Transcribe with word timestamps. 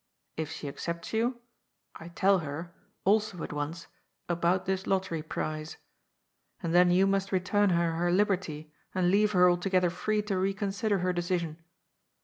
If 0.35 0.49
she 0.49 0.67
accepts 0.67 1.13
you, 1.13 1.41
I 1.95 2.07
tell 2.07 2.39
her, 2.39 2.73
also 3.05 3.43
at 3.43 3.53
once, 3.53 3.85
about 4.27 4.65
this 4.65 4.87
lottery 4.87 5.21
prize. 5.21 5.77
And 6.63 6.73
then 6.73 6.89
you 6.89 7.05
must 7.05 7.31
return 7.31 7.69
her 7.69 7.91
her 7.91 8.11
liberty 8.11 8.73
and 8.95 9.11
leave 9.11 9.33
her 9.33 9.47
altogether 9.47 9.91
free 9.91 10.23
to 10.23 10.39
reconsider 10.39 10.97
her 11.05 11.13
decision. 11.13 11.61